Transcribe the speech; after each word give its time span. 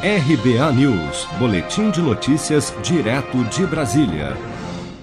RBA 0.00 0.72
News, 0.74 1.26
Boletim 1.40 1.90
de 1.90 2.00
Notícias, 2.00 2.72
direto 2.84 3.42
de 3.46 3.66
Brasília. 3.66 4.36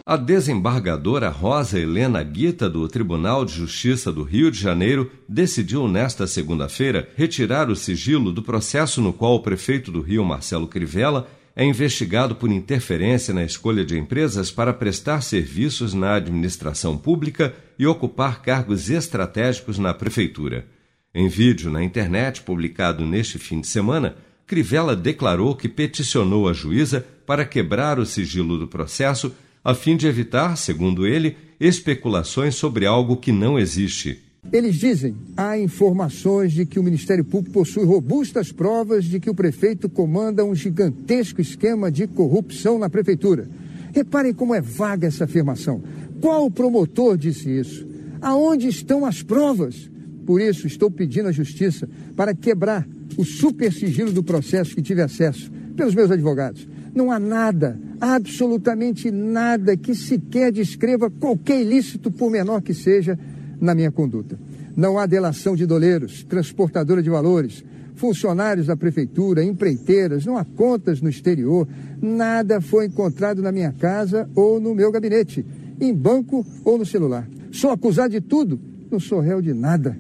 A 0.05 0.15
desembargadora 0.15 1.27
Rosa 1.27 1.77
Helena 1.77 2.23
Guita, 2.23 2.69
do 2.69 2.87
Tribunal 2.87 3.43
de 3.43 3.51
Justiça 3.51 4.09
do 4.09 4.23
Rio 4.23 4.49
de 4.49 4.57
Janeiro, 4.57 5.11
decidiu 5.27 5.89
nesta 5.89 6.25
segunda-feira 6.25 7.09
retirar 7.17 7.69
o 7.69 7.75
sigilo 7.75 8.31
do 8.31 8.41
processo 8.41 9.01
no 9.01 9.11
qual 9.11 9.35
o 9.35 9.41
prefeito 9.41 9.91
do 9.91 9.99
Rio, 9.99 10.23
Marcelo 10.23 10.65
Crivella, 10.65 11.27
é 11.57 11.65
investigado 11.65 12.33
por 12.33 12.49
interferência 12.49 13.33
na 13.33 13.43
escolha 13.43 13.83
de 13.83 13.99
empresas 13.99 14.49
para 14.49 14.71
prestar 14.71 15.19
serviços 15.19 15.93
na 15.93 16.15
administração 16.15 16.97
pública 16.97 17.53
e 17.77 17.85
ocupar 17.85 18.41
cargos 18.41 18.89
estratégicos 18.89 19.77
na 19.77 19.93
prefeitura. 19.93 20.65
Em 21.13 21.27
vídeo 21.27 21.69
na 21.69 21.83
internet 21.83 22.41
publicado 22.43 23.05
neste 23.05 23.37
fim 23.37 23.59
de 23.59 23.67
semana, 23.67 24.15
Crivella 24.47 24.95
declarou 24.95 25.55
que 25.55 25.67
peticionou 25.67 26.47
a 26.47 26.53
juíza 26.53 27.05
para 27.25 27.45
quebrar 27.45 27.97
o 27.97 28.05
sigilo 28.05 28.59
do 28.59 28.67
processo 28.67 29.31
a 29.63 29.73
fim 29.73 29.97
de 29.97 30.05
evitar, 30.05 30.55
segundo 30.55 31.07
ele, 31.07 31.35
especulações 31.59 32.53
sobre 32.53 32.85
algo 32.85 33.17
que 33.17 33.31
não 33.31 33.57
existe. 33.57 34.21
Eles 34.53 34.75
dizem: 34.75 35.15
há 35.35 35.57
informações 35.57 36.53
de 36.53 36.67
que 36.67 36.79
o 36.79 36.83
Ministério 36.83 37.25
Público 37.25 37.51
possui 37.51 37.83
robustas 37.83 38.51
provas 38.51 39.05
de 39.05 39.19
que 39.19 39.29
o 39.29 39.33
prefeito 39.33 39.89
comanda 39.89 40.45
um 40.45 40.53
gigantesco 40.53 41.41
esquema 41.41 41.91
de 41.91 42.05
corrupção 42.05 42.77
na 42.77 42.87
prefeitura. 42.87 43.49
Reparem 43.91 44.35
como 44.35 44.53
é 44.53 44.61
vaga 44.61 45.07
essa 45.07 45.23
afirmação. 45.23 45.81
Qual 46.21 46.51
promotor 46.51 47.17
disse 47.17 47.49
isso? 47.49 47.87
Aonde 48.21 48.67
estão 48.67 49.03
as 49.03 49.23
provas? 49.23 49.89
Por 50.27 50.39
isso, 50.39 50.67
estou 50.67 50.91
pedindo 50.91 51.29
à 51.29 51.31
Justiça 51.31 51.89
para 52.15 52.35
quebrar 52.35 52.87
o 53.17 53.23
super 53.23 53.71
sigilo 53.71 54.11
do 54.11 54.23
processo 54.23 54.75
que 54.75 54.81
tive 54.81 55.01
acesso 55.01 55.51
pelos 55.75 55.95
meus 55.95 56.11
advogados. 56.11 56.67
Não 56.93 57.11
há 57.11 57.19
nada, 57.19 57.79
absolutamente 57.99 59.11
nada 59.11 59.75
que 59.75 59.93
sequer 59.93 60.51
descreva 60.51 61.09
qualquer 61.09 61.61
ilícito, 61.61 62.09
por 62.09 62.31
menor 62.31 62.61
que 62.61 62.73
seja, 62.73 63.19
na 63.59 63.75
minha 63.75 63.91
conduta. 63.91 64.39
Não 64.75 64.97
há 64.97 65.05
delação 65.05 65.55
de 65.55 65.65
doleiros, 65.65 66.23
transportadora 66.23 67.03
de 67.03 67.09
valores, 67.09 67.63
funcionários 67.95 68.67
da 68.67 68.77
prefeitura, 68.77 69.43
empreiteiras, 69.43 70.25
não 70.25 70.37
há 70.37 70.43
contas 70.43 71.01
no 71.01 71.09
exterior, 71.09 71.67
nada 72.01 72.61
foi 72.61 72.85
encontrado 72.85 73.41
na 73.41 73.51
minha 73.51 73.71
casa 73.71 74.29
ou 74.35 74.59
no 74.59 74.75
meu 74.75 74.91
gabinete, 74.91 75.45
em 75.79 75.93
banco 75.93 76.45
ou 76.63 76.77
no 76.77 76.85
celular. 76.85 77.27
Sou 77.51 77.71
acusado 77.71 78.11
de 78.11 78.21
tudo, 78.21 78.59
não 78.91 78.99
sou 78.99 79.19
réu 79.19 79.41
de 79.41 79.53
nada. 79.53 79.97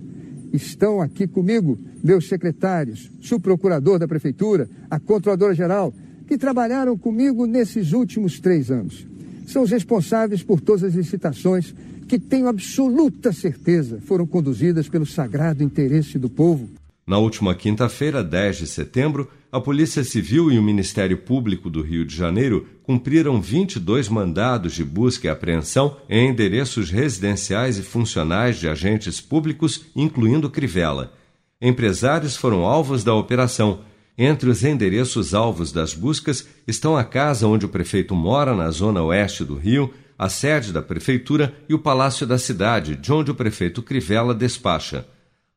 Estão 0.51 1.01
aqui 1.01 1.27
comigo 1.27 1.77
meus 2.05 2.27
secretários, 2.27 3.09
subprocurador 3.19 3.97
da 3.97 4.07
Prefeitura, 4.07 4.69
a 4.91 4.99
Controladora-Geral, 4.99 5.91
que 6.27 6.37
trabalharam 6.37 6.95
comigo 6.95 7.47
nesses 7.47 7.93
últimos 7.93 8.39
três 8.39 8.69
anos. 8.69 9.07
São 9.47 9.63
os 9.63 9.71
responsáveis 9.71 10.43
por 10.43 10.61
todas 10.61 10.83
as 10.83 10.93
licitações 10.93 11.73
que 12.07 12.19
tenho 12.19 12.47
absoluta 12.47 13.33
certeza 13.33 13.99
foram 14.05 14.27
conduzidas 14.27 14.87
pelo 14.87 15.03
sagrado 15.07 15.63
interesse 15.63 16.19
do 16.19 16.29
povo. 16.29 16.69
Na 17.07 17.17
última 17.17 17.55
quinta-feira, 17.55 18.23
10 18.23 18.57
de 18.57 18.67
setembro, 18.67 19.27
a 19.51 19.59
Polícia 19.59 20.03
Civil 20.03 20.51
e 20.51 20.59
o 20.59 20.63
Ministério 20.63 21.17
Público 21.17 21.71
do 21.71 21.81
Rio 21.81 22.05
de 22.05 22.15
Janeiro 22.15 22.67
cumpriram 22.83 23.41
22 23.41 24.09
mandados 24.09 24.73
de 24.73 24.83
busca 24.83 25.25
e 25.25 25.29
apreensão 25.31 25.97
em 26.07 26.29
endereços 26.29 26.91
residenciais 26.91 27.79
e 27.79 27.81
funcionais 27.81 28.57
de 28.57 28.69
agentes 28.69 29.19
públicos, 29.19 29.87
incluindo 29.95 30.51
Crivella. 30.51 31.11
Empresários 31.61 32.35
foram 32.35 32.65
alvos 32.65 33.03
da 33.03 33.13
operação. 33.13 33.79
Entre 34.17 34.49
os 34.49 34.63
endereços 34.63 35.33
alvos 35.33 35.71
das 35.71 35.93
buscas 35.93 36.47
estão 36.67 36.97
a 36.97 37.03
casa 37.03 37.47
onde 37.47 37.65
o 37.65 37.69
prefeito 37.69 38.13
mora, 38.15 38.53
na 38.55 38.69
zona 38.71 39.01
oeste 39.01 39.43
do 39.43 39.55
Rio, 39.55 39.93
a 40.17 40.29
sede 40.29 40.71
da 40.71 40.81
prefeitura 40.81 41.53
e 41.67 41.73
o 41.73 41.79
Palácio 41.79 42.25
da 42.25 42.37
Cidade, 42.37 42.95
de 42.95 43.11
onde 43.11 43.31
o 43.31 43.35
prefeito 43.35 43.81
Crivella 43.81 44.33
despacha. 44.33 45.05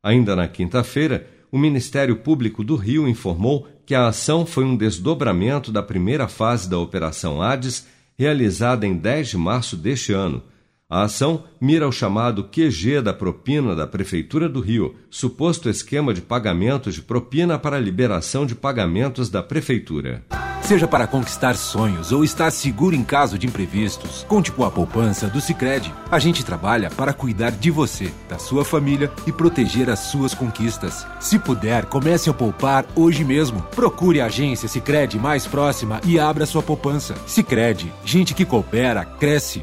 Ainda 0.03 0.35
na 0.35 0.49
quinta-feira, 0.49 1.29
o 1.51 1.59
Ministério 1.59 2.17
Público 2.17 2.63
do 2.63 2.77
Rio 2.77 3.09
informou 3.09 3.67
que 3.87 3.95
a 3.95 4.09
ação 4.09 4.45
foi 4.45 4.65
um 4.65 4.77
desdobramento 4.77 5.73
da 5.73 5.83
primeira 5.83 6.29
fase 6.29 6.69
da 6.69 6.79
Operação 6.79 7.41
Hades, 7.41 7.87
realizada 8.17 8.87
em 8.87 8.97
10 8.97 9.29
de 9.29 9.37
março 9.37 9.77
deste 9.77 10.13
ano. 10.13 10.43
A 10.91 11.03
ação 11.03 11.45
mira 11.61 11.87
o 11.87 11.93
chamado 11.93 12.45
QG 12.45 13.03
da 13.03 13.13
propina 13.13 13.77
da 13.77 13.87
Prefeitura 13.87 14.49
do 14.49 14.59
Rio, 14.59 14.95
suposto 15.11 15.69
esquema 15.69 16.15
de 16.15 16.23
pagamentos 16.23 16.95
de 16.95 17.03
propina 17.03 17.59
para 17.59 17.79
liberação 17.79 18.47
de 18.47 18.55
pagamentos 18.55 19.29
da 19.29 19.43
Prefeitura. 19.43 20.25
Seja 20.63 20.89
para 20.89 21.07
conquistar 21.07 21.57
sonhos 21.57 22.11
ou 22.11 22.25
estar 22.25 22.51
seguro 22.51 22.97
em 22.97 23.05
caso 23.05 23.39
de 23.39 23.47
imprevistos, 23.47 24.25
conte 24.27 24.51
com 24.51 24.65
a 24.65 24.71
poupança 24.71 25.29
do 25.29 25.43
Sicredi. 25.43 25.93
A 26.11 26.19
gente 26.19 26.43
trabalha 26.43 26.89
para 26.89 27.13
cuidar 27.13 27.51
de 27.51 27.71
você, 27.71 28.11
da 28.27 28.39
sua 28.39 28.65
família 28.65 29.13
e 29.27 29.33
proteger 29.33 29.91
as 29.91 29.99
suas 29.99 30.33
conquistas. 30.33 31.07
Se 31.21 31.39
puder, 31.39 31.85
comece 31.85 32.31
a 32.31 32.35
poupar 32.35 32.87
hoje 32.97 33.27
mesmo. 33.27 33.61
Procure 33.75 34.23
a 34.23 34.27
agência 34.27 34.67
Sicredi 34.67 35.19
mais 35.19 35.47
próxima 35.47 36.01
e 36.03 36.19
abra 36.19 36.47
sua 36.47 36.63
poupança. 36.63 37.15
Sicredi, 37.27 37.93
gente 38.07 38.33
que 38.33 38.47
coopera 38.47 39.05
cresce. 39.05 39.63